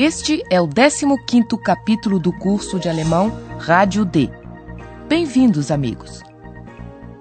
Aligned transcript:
Este 0.00 0.44
é 0.48 0.60
o 0.60 0.68
15º 0.68 1.60
capítulo 1.60 2.20
do 2.20 2.32
curso 2.32 2.78
de 2.78 2.88
alemão 2.88 3.32
Rádio 3.58 4.04
D. 4.04 4.30
Bem-vindos, 5.08 5.72
amigos! 5.72 6.22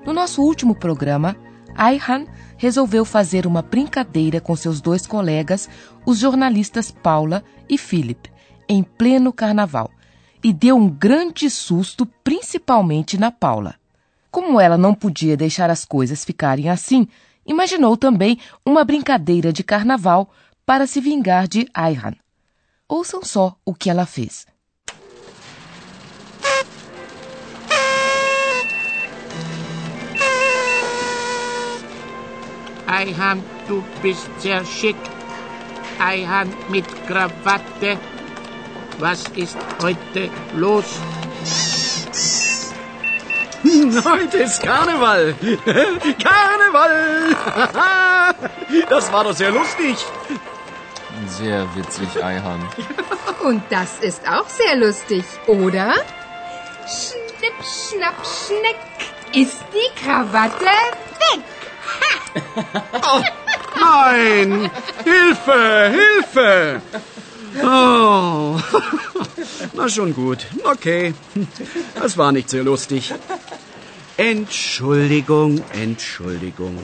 No 0.06 0.14
nosso 0.14 0.44
último 0.44 0.76
programa, 0.76 1.36
Ayhan 1.76 2.28
resolveu 2.56 3.04
fazer 3.04 3.48
uma 3.48 3.64
brincadeira 3.64 4.40
com 4.40 4.56
seus 4.56 4.80
dois 4.80 5.08
colegas, 5.08 5.68
os 6.06 6.20
jornalistas 6.20 6.92
Paula 6.92 7.44
e 7.68 7.80
Philip, 7.80 8.32
em 8.70 8.84
pleno 8.84 9.34
carnaval, 9.34 9.90
e 10.44 10.54
deu 10.54 10.76
um 10.76 10.88
grande 10.88 11.50
susto, 11.50 12.06
principalmente 12.24 13.18
na 13.18 13.32
Paula. 13.32 13.74
Como 14.30 14.62
ela 14.62 14.78
não 14.78 14.94
podia 14.94 15.36
deixar 15.36 15.72
as 15.72 15.84
coisas 15.84 16.24
ficarem 16.24 16.70
assim, 16.70 17.08
imaginou 17.44 17.98
também 17.98 18.38
uma 18.64 18.86
brincadeira 18.86 19.52
de 19.52 19.64
carnaval 19.64 20.30
para 20.64 20.86
se 20.86 21.02
vingar 21.02 21.48
de 21.48 21.68
Ayhan. 21.74 22.14
Ouçam 22.90 23.22
só 23.22 23.54
o 23.66 23.74
que 23.74 23.90
ela 23.90 24.06
fez. 24.06 24.46
Ayhan, 32.88 33.44
du 33.68 33.84
bist 34.02 34.30
sehr 34.40 34.64
schick. 34.66 34.96
Ayhan 36.00 36.48
mit 36.70 36.88
Krawatte. 37.06 37.98
Was 39.00 39.26
ist 39.36 39.58
heute 39.82 40.30
los? 40.56 40.86
Heute 44.06 44.38
ist 44.38 44.62
Karneval. 44.62 45.36
Karneval. 46.24 47.36
Das 48.90 49.12
war 49.12 49.24
doch 49.26 49.34
sehr 49.34 49.52
lustig. 49.52 49.98
Sehr 51.28 51.68
witzig, 51.76 52.24
Eihan. 52.24 52.62
Und 53.44 53.64
das 53.70 54.00
ist 54.00 54.22
auch 54.28 54.48
sehr 54.50 54.76
lustig, 54.76 55.24
oder? 55.48 55.94
Schnipp, 56.88 57.58
schnapp, 57.64 58.26
schneck 58.26 58.78
ist 59.34 59.64
die 59.74 60.04
Krawatte 60.04 60.66
weg. 60.66 61.44
Oh, 63.10 63.22
nein! 63.80 64.70
Hilfe! 65.04 65.94
Hilfe! 65.96 66.82
Oh. 67.64 68.60
Na 69.74 69.90
schon 69.90 70.14
gut. 70.14 70.46
Okay. 70.64 71.14
Das 71.96 72.18
war 72.18 72.32
nicht 72.32 72.50
sehr 72.50 72.64
lustig. 72.64 73.14
Entschuldigung, 74.18 75.64
Entschuldigung. 75.74 76.78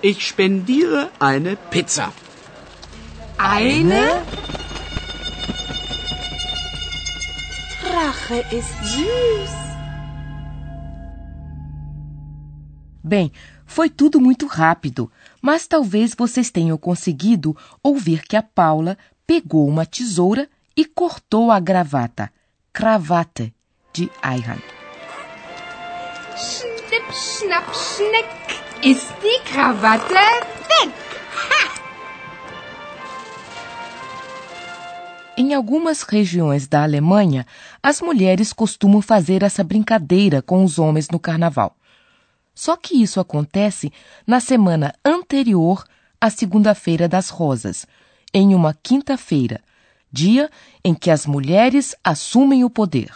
Ich 0.00 0.26
spendiere 0.26 1.10
eine 1.18 1.56
Pizza. 1.56 2.12
Eine? 3.38 4.22
Rache 7.82 8.44
ist 8.50 8.74
süß. 8.82 9.56
Bem, 13.04 13.30
foi 13.66 13.88
tudo 13.88 14.20
muito 14.20 14.46
rápido, 14.46 15.10
mas 15.40 15.66
talvez 15.66 16.14
vocês 16.16 16.50
tenham 16.50 16.78
conseguido 16.78 17.56
ouvir 17.82 18.22
que 18.22 18.36
a 18.36 18.42
Paula 18.42 18.96
pegou 19.26 19.68
uma 19.68 19.86
tesoura 19.86 20.48
e 20.76 20.84
cortou 20.84 21.50
a 21.50 21.60
gravata, 21.60 22.32
cravata, 22.72 23.52
de 23.92 24.10
Ayhan. 24.22 24.58
Schnipp, 26.36 27.12
schnapp, 27.12 27.74
schneck 27.74 28.28
ist 28.82 29.08
die 29.22 29.40
Krawatte 29.50 30.14
weg. 30.14 31.05
Em 35.38 35.52
algumas 35.52 36.00
regiões 36.00 36.66
da 36.66 36.82
Alemanha, 36.82 37.46
as 37.82 38.00
mulheres 38.00 38.54
costumam 38.54 39.02
fazer 39.02 39.42
essa 39.42 39.62
brincadeira 39.62 40.40
com 40.40 40.64
os 40.64 40.78
homens 40.78 41.10
no 41.10 41.20
carnaval. 41.20 41.76
Só 42.54 42.74
que 42.74 43.02
isso 43.02 43.20
acontece 43.20 43.92
na 44.26 44.40
semana 44.40 44.94
anterior 45.04 45.84
à 46.18 46.30
Segunda-feira 46.30 47.06
das 47.06 47.28
Rosas, 47.28 47.86
em 48.32 48.54
uma 48.54 48.72
quinta-feira, 48.72 49.60
dia 50.10 50.50
em 50.82 50.94
que 50.94 51.10
as 51.10 51.26
mulheres 51.26 51.94
assumem 52.02 52.64
o 52.64 52.70
poder. 52.70 53.12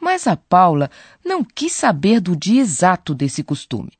Mas 0.00 0.26
a 0.26 0.34
Paula 0.34 0.90
não 1.22 1.44
quis 1.44 1.74
saber 1.74 2.20
do 2.20 2.34
dia 2.34 2.62
exato 2.62 3.14
desse 3.14 3.44
costume, 3.44 3.92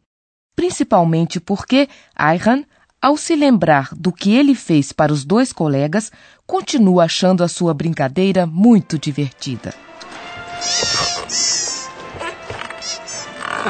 principalmente 0.55 1.41
porque 1.41 1.91
Ayhan 2.15 2.65
ao 3.01 3.17
se 3.17 3.37
lembrar 3.37 3.89
do 3.95 4.13
que 4.13 4.35
ele 4.35 4.55
fez 4.55 4.93
para 4.93 5.13
os 5.13 5.25
dois 5.25 5.53
colegas, 5.53 6.11
continua 6.47 7.05
achando 7.05 7.45
a 7.45 7.49
sua 7.49 7.73
brincadeira 7.75 8.47
muito 8.47 8.99
divertida. 8.99 9.75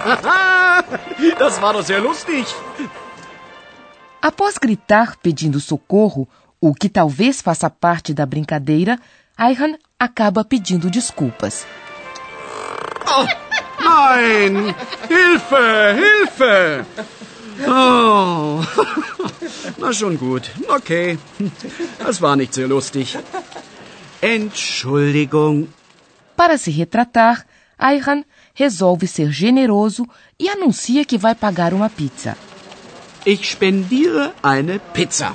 Das 1.39 1.59
war 1.59 1.83
sehr 1.83 2.01
lustig. 2.01 2.47
Após 4.21 4.59
gritar 4.59 5.17
pedindo 5.17 5.61
socorro, 5.61 6.29
o 6.61 6.75
que 6.75 6.89
talvez 6.89 7.41
faça 7.41 7.71
parte 7.71 8.13
da 8.13 8.27
brincadeira, 8.27 8.99
Ayhan 9.37 9.77
acaba 9.99 10.45
pedindo 10.45 10.91
desculpas. 10.91 11.67
Oh, 13.07 13.27
nein! 13.83 14.75
Hilfe! 15.09 15.95
Hilfe! 15.97 17.16
Oh. 17.65 18.63
Na 19.79 19.93
schon 19.93 20.19
gut. 20.19 20.51
Okay. 20.69 21.19
Das 21.99 22.21
war 22.21 22.37
nicht 22.37 22.55
sehr 22.55 22.69
lustig. 22.69 23.17
Entschuldigung. 24.21 25.69
Para 26.37 26.59
se 26.59 26.71
retratar, 26.71 27.47
Ayhan 27.79 28.25
resolve 28.55 29.07
ser 29.07 29.31
generoso 29.31 30.07
e 30.39 30.49
anuncia 30.49 31.05
que 31.05 31.19
vai 31.19 31.35
pagar 31.35 31.73
uma 31.73 31.89
pizza. 31.89 32.37
Ich 33.25 33.51
spendiere 33.51 34.33
eine 34.43 34.79
Pizza. 34.79 35.35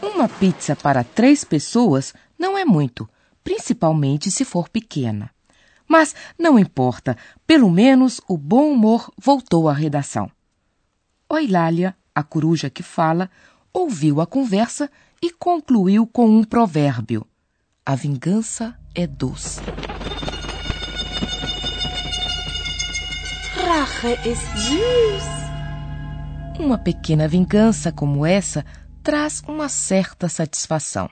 Uma 0.00 0.28
pizza 0.28 0.74
para 0.74 1.04
três 1.04 1.44
pessoas 1.44 2.12
não 2.38 2.56
é 2.56 2.64
muito, 2.64 3.08
principalmente 3.44 4.30
se 4.30 4.44
for 4.44 4.68
pequena. 4.68 5.30
Mas 5.86 6.14
não 6.38 6.58
importa, 6.58 7.16
pelo 7.46 7.70
menos 7.70 8.20
o 8.26 8.36
bom 8.36 8.72
humor 8.72 9.12
voltou 9.16 9.68
à 9.68 9.72
redação. 9.72 10.30
Oilália, 11.34 11.96
a 12.14 12.22
coruja 12.22 12.68
que 12.68 12.82
fala, 12.82 13.30
ouviu 13.72 14.20
a 14.20 14.26
conversa 14.26 14.90
e 15.22 15.30
concluiu 15.30 16.06
com 16.06 16.26
um 16.26 16.44
provérbio: 16.44 17.26
A 17.86 17.94
vingança 17.94 18.78
é 18.94 19.06
doce. 19.06 19.62
Rache 23.56 24.12
ist 24.28 24.46
süß. 24.58 25.24
Uma 26.60 26.76
pequena 26.76 27.26
vingança 27.26 27.90
como 27.90 28.26
essa 28.26 28.62
traz 29.02 29.42
uma 29.48 29.70
certa 29.70 30.28
satisfação. 30.28 31.08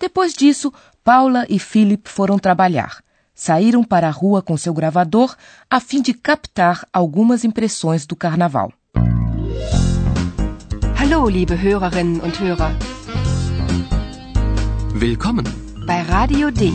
Depois 0.00 0.34
disso, 0.34 0.72
Paula 1.04 1.46
e 1.48 1.60
Philip 1.60 2.10
foram 2.10 2.40
trabalhar. 2.40 3.04
Saíram 3.32 3.84
para 3.84 4.08
a 4.08 4.10
rua 4.10 4.42
com 4.42 4.56
seu 4.56 4.74
gravador 4.74 5.36
a 5.70 5.78
fim 5.78 6.02
de 6.02 6.12
captar 6.12 6.84
algumas 6.92 7.44
impressões 7.44 8.04
do 8.04 8.16
carnaval. 8.16 8.72
Hallo, 11.08 11.28
liebe 11.28 11.62
Hörerinnen 11.62 12.18
und 12.20 12.40
Hörer. 12.40 12.72
Willkommen. 14.92 15.46
Bei 15.86 16.02
Radio 16.02 16.50
D. 16.50 16.72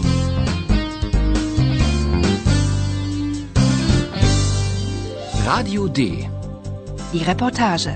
Radio 5.45 5.89
D. 5.89 6.29
Die 7.11 7.23
Reportage. 7.25 7.93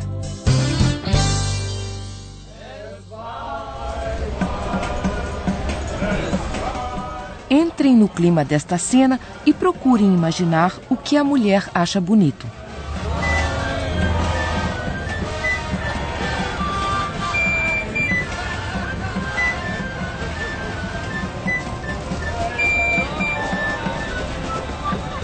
Entrem 7.50 7.98
no 7.98 8.10
clima 8.10 8.44
desta 8.44 8.78
cena 8.78 9.22
e 9.46 9.54
procurem 9.54 10.14
imaginar 10.14 10.74
o 10.90 10.98
que 10.98 11.16
a 11.16 11.24
mulher 11.24 11.70
acha 11.74 12.02
bonito. 12.02 12.46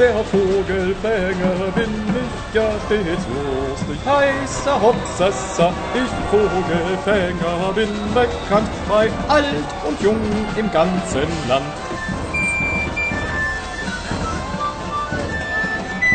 Der 0.02 0.26
Vogelfänger 0.26 1.72
bin 1.76 1.94
ich 2.10 2.56
ja 2.56 2.72
stets 2.88 3.24
lustig, 3.30 4.00
heißer 4.04 4.82
Hopsassa, 4.82 5.72
ich 5.94 6.10
Vogelfänger 6.32 7.72
bin 7.76 8.12
bekannt 8.12 8.72
bei 8.90 9.12
alt 9.28 9.46
und 9.88 10.02
jung 10.02 10.20
im 10.56 10.72
ganzen 10.72 11.28
Land. 11.48 11.72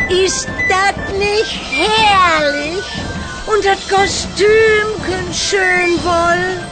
Ist 0.09 0.49
das 0.67 1.17
nicht 1.17 1.61
herrlich? 1.71 2.83
Und 3.45 3.63
das 3.63 3.87
Kostümchen 3.87 5.33
schön 5.33 6.03
wohl? 6.03 6.66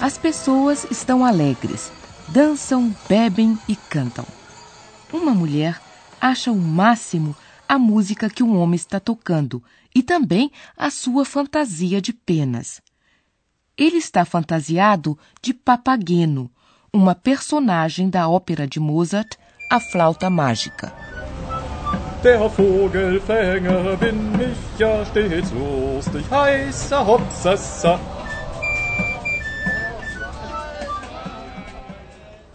As 0.00 0.16
pessoas 0.16 0.86
estão 0.90 1.22
alegres, 1.24 1.92
dançam, 2.28 2.94
bebem 3.06 3.58
e 3.68 3.76
cantam. 3.76 4.24
Uma 5.12 5.32
mulher 5.32 5.78
acha 6.18 6.50
o 6.50 6.56
máximo 6.56 7.36
a 7.68 7.78
música 7.78 8.30
que 8.30 8.42
um 8.42 8.58
homem 8.58 8.76
está 8.76 8.98
tocando 8.98 9.62
e 9.94 10.02
também 10.02 10.50
a 10.74 10.90
sua 10.90 11.26
fantasia 11.26 12.00
de 12.00 12.14
penas. 12.14 12.80
Ele 13.76 13.98
está 13.98 14.24
fantasiado 14.24 15.18
de 15.42 15.52
Papageno, 15.52 16.50
uma 16.92 17.14
personagem 17.14 18.08
da 18.08 18.26
ópera 18.26 18.66
de 18.66 18.80
Mozart, 18.80 19.36
A 19.70 19.78
Flauta 19.78 20.30
Mágica. 20.30 20.92
Der 22.22 22.38
Vogelfänger 22.48 23.96
bin 23.98 24.18
ich 24.40 24.78
ja 24.78 25.04
stets 25.04 25.50
lustig, 25.52 26.24
heißer 26.30 27.06
Hopsassa, 27.06 27.98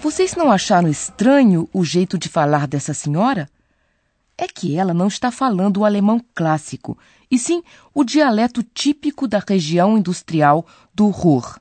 Vocês 0.06 0.36
não 0.36 0.52
acharam 0.52 0.88
estranho 0.88 1.68
o 1.74 1.84
jeito 1.84 2.16
de 2.16 2.30
falar 2.30 2.68
dessa 2.68 2.94
senhora? 2.94 3.50
É 4.38 4.48
que 4.48 4.78
ela 4.78 4.94
não 4.94 5.08
está 5.08 5.32
falando 5.32 5.78
o 5.78 5.84
alemão 5.84 6.24
clássico, 6.36 6.96
e 7.30 7.40
sim 7.40 7.64
o 7.92 8.04
dialeto 8.04 8.62
típico 8.62 9.28
da 9.28 9.40
região 9.40 9.98
industrial 9.98 10.64
do 10.94 11.08
Ruhr. 11.08 11.60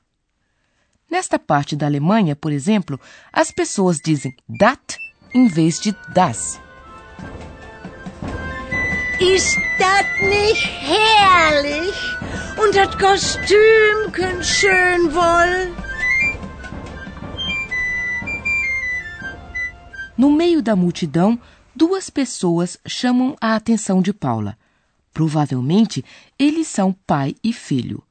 Nesta 1.09 1.39
parte 1.39 1.75
da 1.75 1.87
Alemanha, 1.87 2.35
por 2.35 2.51
exemplo, 2.51 3.01
as 3.33 3.49
pessoas 3.49 3.97
dizem 3.97 4.35
dat 4.47 4.99
em 5.33 5.47
vez 5.47 5.79
de 5.79 5.91
das. 6.13 6.61
Ist 9.19 9.57
das 9.79 10.05
nicht 10.21 10.63
herrlich? 10.83 11.95
Und 12.63 12.75
das 12.75 12.95
Kostümchen 12.95 14.43
schön 14.43 15.11
wohl? 15.15 15.84
No 20.25 20.31
meio 20.31 20.59
da 20.59 20.75
multidão, 20.75 21.39
duas 21.75 22.09
pessoas 22.09 22.79
chamam 22.83 23.37
a 23.39 23.55
atenção 23.55 24.01
de 24.01 24.11
Paula. 24.11 24.57
Provavelmente, 25.13 26.03
eles 26.39 26.67
são 26.67 26.91
pai 27.05 27.35
e 27.43 27.53
filho. 27.53 28.01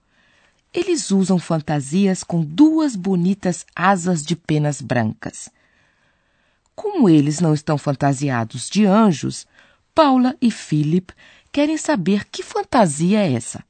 Eles 0.73 1.11
usam 1.11 1.41
fantasias 1.41 2.23
com 2.23 2.41
duas 2.41 2.95
bonitas 2.95 3.67
asas 3.75 4.23
de 4.23 4.37
penas 4.37 4.81
brancas. 4.81 5.51
Como 6.73 7.09
eles 7.09 7.41
não 7.41 7.53
estão 7.53 7.77
fantasiados 7.77 8.71
de 8.71 8.87
anjos, 8.87 9.45
Paula 9.93 10.37
e 10.41 10.53
Philip 10.53 11.13
querem 11.51 11.77
saber 11.77 12.27
que 12.27 12.45
fantasia 12.45 13.27
é 13.27 13.33
essa. 13.33 13.65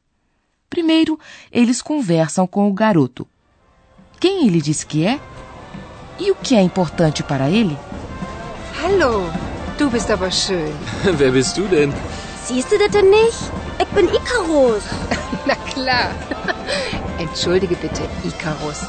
Primeiro, 0.69 1.19
eles 1.51 1.81
conversam 1.81 2.47
com 2.47 2.69
o 2.69 2.75
garoto. 2.75 3.27
Quem 4.21 4.47
ele 4.47 4.61
diz 4.61 4.85
que 4.85 5.07
é? 5.07 5.19
E 6.21 6.31
o 6.31 6.35
que 6.35 6.55
é 6.55 6.61
importante 6.61 7.23
para 7.23 7.49
ele? 7.49 7.75
Hallo, 8.97 9.29
du 9.77 9.91
bist 9.91 10.09
aber 10.09 10.31
schön. 10.31 10.73
Wer 11.19 11.33
bist 11.33 11.57
du 11.57 11.63
denn? 11.63 11.93
Siehst 12.45 12.71
du 12.71 12.79
das 12.79 12.91
denn 12.91 13.11
nicht? 13.11 13.41
Ich 13.81 13.89
bin 13.89 14.07
Icarus. 14.09 14.85
Na 15.47 15.57
klar. 15.73 16.11
Entschuldige 17.19 17.75
bitte, 17.75 18.03
Icarus. 18.23 18.83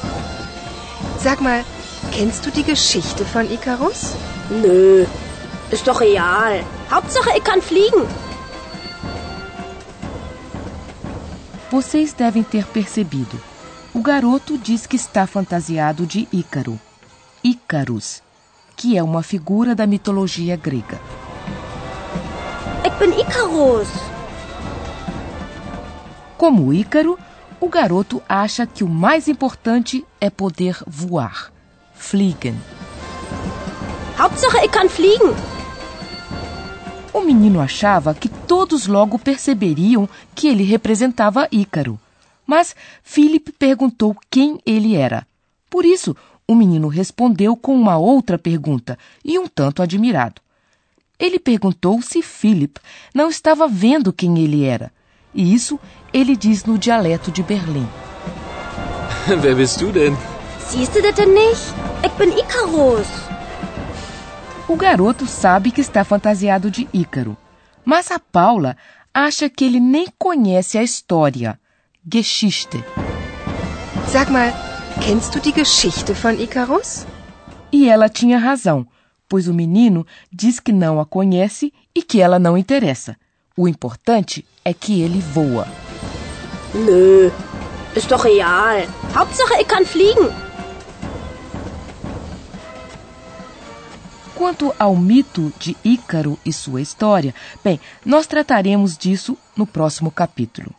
Sag 1.20 1.42
mal, 1.42 1.64
kennst 2.12 2.46
du 2.46 2.52
die 2.52 2.64
Geschichte 2.64 3.26
von 3.26 3.50
Icarus? 3.52 4.14
Nö, 4.50 5.06
ist 5.72 5.88
doch 5.88 6.02
real. 6.02 6.64
Hauptsache, 6.92 7.32
ich 7.38 7.44
kann 7.44 7.62
fliegen. 7.62 8.06
Vocês 11.72 12.14
devem 12.14 12.44
ter 12.44 12.66
percebido. 12.66 13.40
O 13.92 14.02
garoto 14.02 14.56
diz 14.58 14.86
que 14.86 14.98
está 14.98 15.26
fantasiado 15.26 16.06
de 16.06 16.28
Ícaro. 16.32 16.78
Ícarus 17.44 18.25
que 18.76 18.98
é 18.98 19.04
uma 19.04 19.24
figura 19.24 19.74
da 19.74 19.88
mitologia 19.88 20.56
grega. 20.56 21.00
Ich 22.86 22.96
bin 23.00 23.20
Icarus. 23.20 23.90
Como 26.38 26.74
Ícaro, 26.74 27.18
o 27.60 27.70
garoto 27.70 28.22
acha 28.28 28.68
que 28.68 28.84
o 28.84 28.88
mais 28.90 29.28
importante 29.28 30.06
é 30.20 30.30
poder 30.30 30.78
voar. 30.86 31.52
Fliegen. 31.94 32.56
Hauptsache 34.18 34.66
ich 34.66 34.72
kann 34.72 34.90
fliegen. 34.90 35.34
O 37.14 37.22
menino 37.22 37.62
achava 37.62 38.14
que 38.14 38.28
todos 38.28 38.88
logo 38.88 39.18
perceberiam 39.18 40.08
que 40.36 40.48
ele 40.48 40.64
representava 40.64 41.48
Ícaro. 41.52 41.98
Mas 42.46 42.76
Philip 43.02 43.52
perguntou 43.54 44.16
quem 44.30 44.60
ele 44.66 44.96
era. 44.96 45.26
Por 45.70 45.86
isso, 45.86 46.16
o 46.48 46.56
menino 46.56 46.88
respondeu 46.88 47.56
com 47.56 47.76
uma 47.76 47.98
outra 47.98 48.38
pergunta 48.38 48.98
e 49.24 49.38
um 49.40 49.48
tanto 49.48 49.82
admirado. 49.82 50.42
Ele 51.18 51.40
perguntou 51.40 52.02
se 52.02 52.22
Philip 52.22 52.80
não 53.14 53.30
estava 53.30 53.68
vendo 53.68 54.12
quem 54.12 54.38
ele 54.40 54.66
era. 54.66 54.92
E 55.34 55.54
isso 55.54 55.80
ele 56.14 56.36
diz 56.36 56.66
no 56.66 56.78
dialeto 56.78 57.32
de 57.32 57.42
Berlim. 57.42 57.88
Wer 59.28 59.56
bist 59.56 59.80
du 59.80 59.92
denn? 59.92 60.16
Siehst 60.60 60.96
du 60.96 61.02
das 61.02 61.16
denn 61.16 61.34
nicht? 61.34 61.74
Ich 62.04 62.14
bin 62.18 62.38
Icarus. 62.38 63.08
O 64.68 64.76
garoto 64.76 65.26
sabe 65.28 65.72
que 65.72 65.82
está 65.82 66.04
fantasiado 66.04 66.72
de 66.72 66.88
Ícaro, 66.92 67.38
mas 67.84 68.12
a 68.12 68.20
Paula 68.20 68.76
acha 69.14 69.48
que 69.48 69.64
ele 69.64 69.80
nem 69.80 70.08
conhece 70.18 70.78
a 70.78 70.84
história. 70.84 71.60
Geschichte. 72.12 72.84
Sag 74.12 74.32
mal, 74.32 74.52
Kennst 75.02 75.36
du 75.36 75.40
die 75.40 75.52
Geschichte 75.54 76.16
von 76.16 76.40
Icarus? 76.40 77.06
E 77.72 77.90
ela 77.90 78.10
tinha 78.10 78.38
razão, 78.40 78.88
pois 79.30 79.48
o 79.48 79.54
menino 79.54 80.06
diz 80.32 80.60
que 80.60 80.72
não 80.72 81.00
a 81.00 81.06
conhece 81.06 81.72
e 81.94 82.02
que 82.02 82.22
ela 82.22 82.40
não 82.40 82.58
interessa. 82.58 83.16
O 83.56 83.68
importante 83.68 84.46
é 84.64 84.74
que 84.74 85.02
ele 85.02 85.20
voa. 85.20 85.68
Nö, 86.74 87.30
ist 87.96 88.10
doch 88.10 88.24
real. 88.24 88.88
Hauptsache 89.14 89.62
ich 89.62 89.68
kann 89.68 89.86
fliegen. 89.86 90.30
Quanto 94.36 94.74
ao 94.78 94.96
mito 94.96 95.54
de 95.60 95.78
Ícaro 95.84 96.38
e 96.46 96.52
sua 96.52 96.82
história, 96.82 97.34
bem, 97.64 97.80
nós 98.04 98.28
trataremos 98.28 98.98
disso 98.98 99.38
no 99.56 99.66
próximo 99.66 100.12
capítulo. 100.12 100.74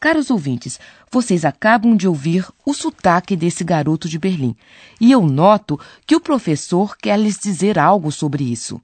Caros 0.00 0.30
ouvintes, 0.30 0.78
vocês 1.10 1.44
acabam 1.44 1.96
de 1.96 2.06
ouvir 2.06 2.46
o 2.64 2.72
sotaque 2.72 3.34
desse 3.34 3.64
garoto 3.64 4.08
de 4.08 4.16
Berlim. 4.16 4.54
E 5.00 5.10
eu 5.10 5.22
noto 5.22 5.78
que 6.06 6.14
o 6.14 6.20
professor 6.20 6.96
quer 6.96 7.18
lhes 7.18 7.36
dizer 7.36 7.78
algo 7.80 8.12
sobre 8.12 8.44
isso. 8.44 8.80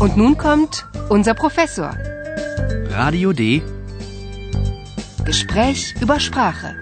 Und 0.00 0.16
nun 0.16 0.34
kommt 0.34 0.84
unser 1.10 1.34
Professor. 1.34 1.96
Radio 2.90 3.32
D. 3.32 3.62
Gespräch 5.24 5.94
über 6.00 6.20
Sprache. 6.20 6.76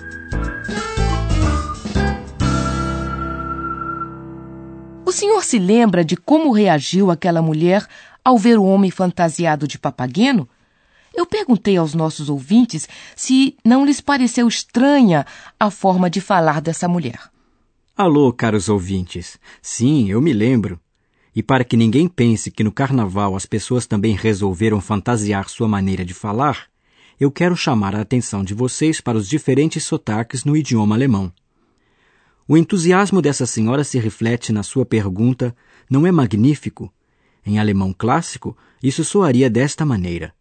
O 5.06 5.12
senhor 5.12 5.44
se 5.44 5.58
lembra 5.58 6.04
de 6.04 6.16
como 6.16 6.50
reagiu 6.50 7.10
aquela 7.12 7.40
mulher 7.40 7.86
ao 8.24 8.36
ver 8.36 8.58
o 8.58 8.64
homem 8.64 8.90
fantasiado 8.90 9.68
de 9.68 9.78
papageno? 9.78 10.48
Eu 11.16 11.24
perguntei 11.24 11.78
aos 11.78 11.94
nossos 11.94 12.28
ouvintes 12.28 12.86
se 13.16 13.56
não 13.64 13.86
lhes 13.86 14.02
pareceu 14.02 14.46
estranha 14.46 15.24
a 15.58 15.70
forma 15.70 16.10
de 16.10 16.20
falar 16.20 16.60
dessa 16.60 16.86
mulher. 16.86 17.18
Alô, 17.96 18.30
caros 18.30 18.68
ouvintes. 18.68 19.38
Sim, 19.62 20.10
eu 20.10 20.20
me 20.20 20.34
lembro. 20.34 20.78
E 21.34 21.42
para 21.42 21.64
que 21.64 21.76
ninguém 21.76 22.06
pense 22.06 22.50
que 22.50 22.62
no 22.62 22.70
carnaval 22.70 23.34
as 23.34 23.46
pessoas 23.46 23.86
também 23.86 24.14
resolveram 24.14 24.78
fantasiar 24.78 25.48
sua 25.48 25.66
maneira 25.66 26.04
de 26.04 26.12
falar, 26.12 26.66
eu 27.18 27.30
quero 27.30 27.56
chamar 27.56 27.96
a 27.96 28.02
atenção 28.02 28.44
de 28.44 28.52
vocês 28.52 29.00
para 29.00 29.16
os 29.16 29.26
diferentes 29.26 29.84
sotaques 29.84 30.44
no 30.44 30.54
idioma 30.54 30.94
alemão. 30.94 31.32
O 32.46 32.58
entusiasmo 32.58 33.22
dessa 33.22 33.46
senhora 33.46 33.82
se 33.84 33.98
reflete 33.98 34.52
na 34.52 34.62
sua 34.62 34.84
pergunta: 34.84 35.56
não 35.90 36.06
é 36.06 36.12
magnífico? 36.12 36.92
Em 37.44 37.58
alemão 37.58 37.94
clássico, 37.96 38.54
isso 38.82 39.02
soaria 39.02 39.48
desta 39.48 39.84
maneira: 39.84 40.34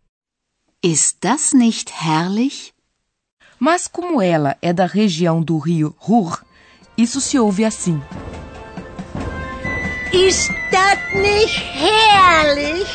Ist 0.88 1.18
das 1.22 1.51
nicht 1.51 1.92
herrlich? 2.00 2.72
Mas 3.60 3.88
como 3.88 4.22
ela 4.22 4.56
é 4.62 4.72
da 4.72 4.86
região 4.86 5.42
do 5.42 5.58
rio 5.58 5.96
Ruhr, 5.98 6.46
isso 6.96 7.20
se 7.20 7.39
ouve 7.39 7.65
assim. 7.65 8.00
Ist 10.13 10.51
das 10.72 11.00
nicht 11.15 11.60
herrlich? 11.75 12.88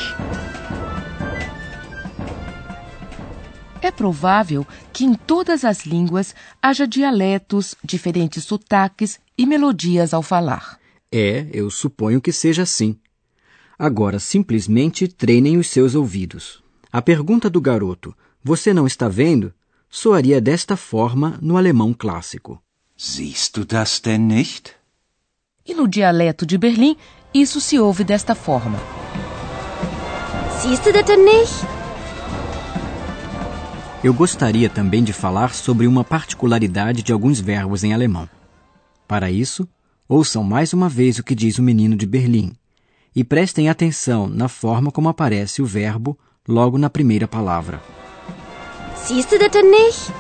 É 3.82 3.90
provável 3.90 4.64
que 4.92 5.04
em 5.04 5.14
todas 5.14 5.64
as 5.64 5.84
línguas 5.84 6.32
haja 6.62 6.86
dialetos, 6.86 7.74
diferentes 7.82 8.44
sotaques 8.44 9.18
e 9.36 9.44
melodias 9.44 10.14
ao 10.14 10.22
falar. 10.22 10.78
É, 11.10 11.48
eu 11.52 11.68
suponho 11.68 12.20
que 12.20 12.30
seja 12.30 12.62
assim. 12.62 12.96
Agora, 13.76 14.20
simplesmente 14.20 15.08
treinem 15.08 15.56
os 15.56 15.66
seus 15.66 15.96
ouvidos. 15.96 16.62
A 16.92 17.00
pergunta 17.00 17.48
do 17.48 17.60
garoto, 17.60 18.14
você 18.42 18.74
não 18.74 18.86
está 18.86 19.08
vendo? 19.08 19.52
soaria 19.90 20.40
desta 20.40 20.76
forma 20.76 21.36
no 21.42 21.56
alemão 21.56 21.92
clássico. 21.92 22.62
Siehst 22.96 23.56
du 23.56 23.64
das 23.64 23.98
denn 23.98 24.18
nicht? 24.18 24.76
E 25.66 25.74
no 25.74 25.88
dialeto 25.88 26.46
de 26.46 26.56
Berlim, 26.56 26.96
isso 27.34 27.60
se 27.60 27.78
ouve 27.78 28.04
desta 28.04 28.34
forma. 28.34 28.78
Siehst 30.60 30.84
du 30.84 30.92
das 30.92 31.04
denn 31.04 31.24
nicht? 31.24 31.66
Eu 34.02 34.14
gostaria 34.14 34.70
também 34.70 35.02
de 35.02 35.12
falar 35.12 35.52
sobre 35.52 35.86
uma 35.86 36.04
particularidade 36.04 37.02
de 37.02 37.12
alguns 37.12 37.40
verbos 37.40 37.82
em 37.84 37.92
alemão. 37.92 38.28
Para 39.08 39.30
isso, 39.30 39.68
ouçam 40.08 40.44
mais 40.44 40.72
uma 40.72 40.88
vez 40.88 41.18
o 41.18 41.24
que 41.24 41.34
diz 41.34 41.58
o 41.58 41.62
menino 41.62 41.96
de 41.96 42.06
Berlim 42.06 42.52
e 43.14 43.24
prestem 43.24 43.68
atenção 43.68 44.28
na 44.28 44.48
forma 44.48 44.92
como 44.92 45.08
aparece 45.08 45.60
o 45.60 45.66
verbo 45.66 46.16
logo 46.50 46.76
na 46.76 46.90
primeira 46.90 47.26
palavra. 47.28 47.80
Siehst 48.96 49.30
du 49.30 49.38
das 49.38 49.50
denn 49.50 49.70
nicht? 49.70 50.12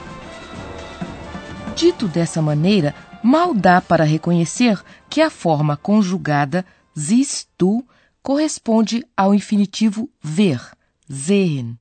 Dito 1.76 2.08
dessa 2.08 2.40
maneira, 2.40 2.94
mal 3.22 3.54
dá 3.54 3.80
para 3.80 4.04
reconhecer 4.04 4.82
que 5.08 5.20
a 5.20 5.30
forma 5.30 5.76
conjugada 5.76 6.64
siehst 6.94 7.48
du 7.58 7.84
corresponde 8.22 9.04
ao 9.16 9.34
infinitivo 9.34 10.08
ver, 10.22 10.60
sehen. 11.08 11.76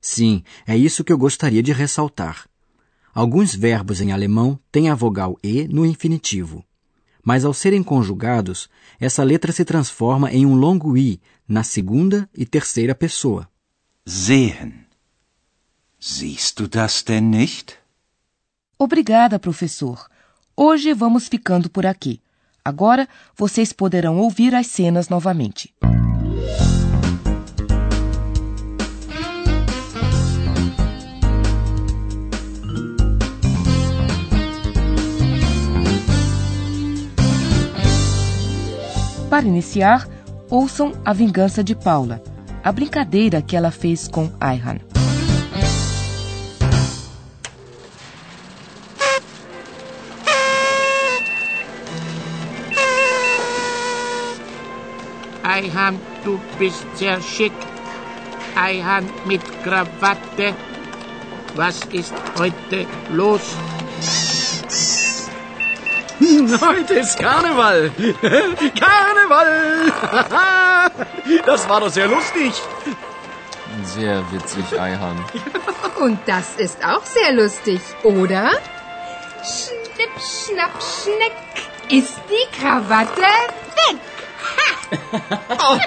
Sim, 0.00 0.42
é 0.66 0.76
isso 0.76 1.02
que 1.02 1.12
eu 1.12 1.18
gostaria 1.18 1.62
de 1.62 1.72
ressaltar. 1.72 2.46
Alguns 3.14 3.54
verbos 3.54 4.00
em 4.00 4.12
alemão 4.12 4.58
têm 4.70 4.88
a 4.88 4.94
vogal 4.94 5.38
e 5.42 5.66
no 5.68 5.84
infinitivo. 5.84 6.64
Mas 7.24 7.44
ao 7.44 7.52
serem 7.52 7.82
conjugados, 7.82 8.68
essa 9.00 9.24
letra 9.24 9.50
se 9.50 9.64
transforma 9.64 10.30
em 10.30 10.46
um 10.46 10.54
longo 10.54 10.96
i 10.96 11.20
na 11.48 11.64
segunda 11.64 12.28
e 12.36 12.46
terceira 12.46 12.94
pessoa. 12.94 13.48
Sehen. 14.08 14.86
Siehst 15.98 16.60
du 16.60 16.68
das 16.68 17.04
denn 17.04 17.28
nicht? 17.28 17.76
Obrigada, 18.78 19.36
professor. 19.40 20.06
Hoje 20.56 20.94
vamos 20.94 21.26
ficando 21.26 21.68
por 21.68 21.84
aqui. 21.84 22.20
Agora 22.64 23.08
vocês 23.36 23.72
poderão 23.72 24.18
ouvir 24.18 24.54
as 24.54 24.68
cenas 24.68 25.08
novamente. 25.08 25.74
Para 39.28 39.46
iniciar, 39.46 40.06
ouçam 40.48 40.92
A 41.04 41.12
Vingança 41.12 41.64
de 41.64 41.74
Paula, 41.74 42.22
a 42.66 42.72
brincadeira 42.72 43.40
que 43.40 43.54
ela 43.54 43.70
fez 43.70 44.08
com 44.08 44.28
Ayhan. 44.40 44.80
Ayhan, 55.44 55.94
du 56.24 56.40
bist 56.58 56.84
sehr 56.96 57.20
schick. 57.22 57.54
Ayhan 58.56 59.04
mit 59.26 59.42
Krawatte. 59.62 60.52
Was 61.54 61.78
ist 61.92 62.14
heute 62.36 62.84
los? 63.10 63.42
Heute 66.60 66.94
ist 66.94 67.16
Karneval. 67.18 67.90
Karneval. 68.80 69.92
Das 71.44 71.68
war 71.68 71.80
doch 71.80 71.90
sehr 71.90 72.08
lustig. 72.08 72.52
Sehr 73.82 74.24
witzig, 74.32 74.78
Eihan. 74.78 75.24
Und 76.00 76.18
das 76.26 76.56
ist 76.56 76.84
auch 76.84 77.04
sehr 77.04 77.32
lustig, 77.32 77.80
oder? 78.02 78.50
Schnipp, 79.42 80.10
schnapp, 80.20 80.72
schneck. 80.82 81.32
Ist 81.88 82.16
die 82.28 82.56
Krawatte 82.58 83.20
weg? 83.20 84.00
Oh, 85.58 85.78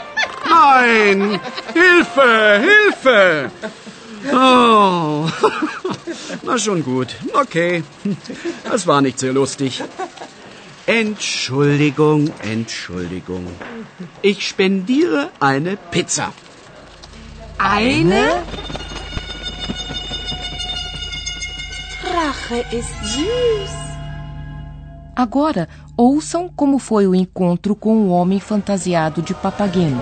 nein! 0.50 1.40
Hilfe! 1.74 2.62
Hilfe! 2.62 3.52
Oh. 4.32 5.28
Na 6.44 6.58
schon 6.58 6.84
gut. 6.84 7.16
Okay. 7.34 7.84
Das 8.64 8.88
war 8.88 9.02
nicht 9.02 9.20
sehr 9.20 9.34
lustig. 9.34 9.84
Entschuldigung, 10.90 12.34
Entschuldigung. 12.42 13.46
Ich 14.24 14.48
spendiere 14.48 15.30
eine 15.40 15.78
Pizza. 15.78 16.34
Eine? 17.60 18.42
Rache 22.04 22.66
ist 22.72 22.96
süß. 23.04 23.76
Agora, 25.16 25.68
ouçam 25.96 26.50
como 26.56 26.80
foi 26.80 27.06
o 27.06 27.14
encontro 27.14 27.76
com 27.76 28.08
o 28.08 28.10
homem 28.10 28.40
fantasiado 28.40 29.22
de 29.22 29.36
Papageno. 29.36 30.02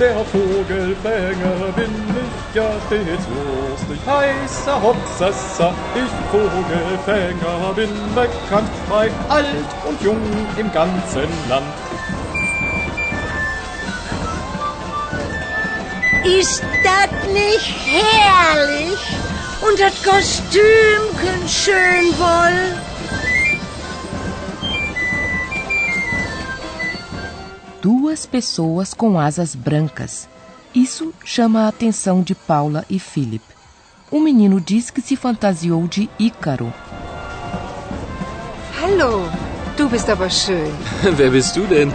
Der 0.00 0.16
Vogelfänger 0.24 1.72
bin 1.76 1.90
ich 2.08 2.56
ja 2.56 2.70
stets 2.86 3.26
lustig, 3.28 4.00
heißer 4.06 4.80
Hopsassa. 4.80 5.74
Ich 5.94 6.10
Vogelfänger 6.30 7.74
bin 7.74 7.90
bekannt 8.14 8.70
bei 8.88 9.10
alt 9.28 9.70
und 9.86 10.00
jung 10.00 10.22
im 10.56 10.72
ganzen 10.72 11.28
Land. 11.50 11.74
Ist 16.24 16.62
das 16.82 17.32
nicht 17.34 17.74
herrlich? 17.84 19.18
Und 19.60 19.78
das 19.78 20.02
Kostümchen 20.02 21.46
schön 21.46 22.18
wohl? 22.18 22.89
Duas 27.82 28.26
pessoas 28.26 28.92
com 28.92 29.18
asas 29.18 29.54
brancas. 29.54 30.28
Isso 30.74 31.14
chama 31.24 31.62
a 31.62 31.68
atenção 31.68 32.20
de 32.20 32.34
Paula 32.34 32.84
e 32.90 32.98
Philip. 32.98 33.42
O 34.10 34.20
menino 34.20 34.60
diz 34.60 34.90
que 34.90 35.00
se 35.00 35.16
fantasiou 35.16 35.88
de 35.88 36.10
Ícaro. 36.18 36.70
Hallo, 38.82 39.30
du 39.78 39.88
bist 39.88 40.10
aber 40.10 40.28
schön. 40.28 40.70
Wer 41.16 41.30
bist 41.30 41.56
du 41.56 41.66
denn? 41.66 41.90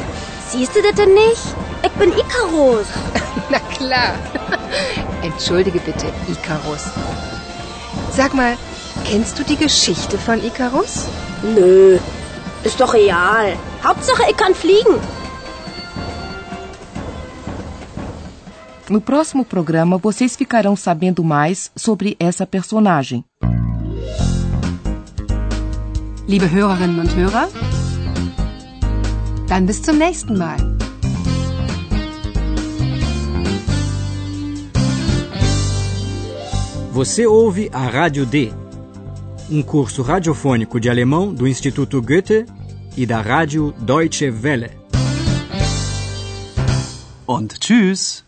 Siehst 0.49 0.75
du 0.75 0.81
das 0.81 0.95
denn 0.95 1.13
nicht? 1.13 1.55
Ich 1.83 1.91
bin 1.91 2.11
Icarus. 2.17 2.87
Na 3.51 3.59
klar. 3.59 4.15
Entschuldige 5.21 5.79
bitte, 5.79 6.07
Icarus. 6.27 6.85
Sag 8.11 8.33
mal, 8.33 8.57
kennst 9.03 9.37
du 9.37 9.43
die 9.43 9.57
Geschichte 9.57 10.17
von 10.17 10.43
Icarus? 10.43 11.05
Nö, 11.43 11.99
ist 12.63 12.81
doch 12.81 12.95
real. 12.95 13.55
Hauptsache, 13.83 14.23
ich 14.31 14.35
kann 14.35 14.55
fliegen. 14.55 14.99
No 18.87 19.01
próximo 19.01 19.43
programa, 19.43 19.97
vocês 19.97 20.35
ficarão 20.35 20.75
sabendo 20.75 21.23
mais 21.23 21.71
sobre 21.75 22.15
essa 22.19 22.45
personagem. 22.45 23.25
Liebe 26.27 26.45
Hörerinnen 26.45 26.99
und 26.99 27.15
Hörer, 27.15 27.49
dann 29.47 29.65
bis 29.65 29.81
zum 29.81 29.97
nächsten 29.97 30.37
Mal. 30.37 30.57
Você 36.91 37.27
ouve 37.27 37.69
a 37.73 37.87
Rádio 37.87 38.25
D, 38.25 38.53
um 39.51 39.61
curso 39.61 40.01
radiofônico 40.01 40.79
de 40.79 40.89
alemão 40.89 41.33
do 41.33 41.47
Instituto 41.47 42.01
Goethe 42.01 42.45
e 42.95 43.05
da 43.05 43.21
Rádio 43.21 43.73
Deutsche 43.79 44.31
Welle. 44.31 44.71
Und 47.27 47.59
tschüss. 47.59 48.24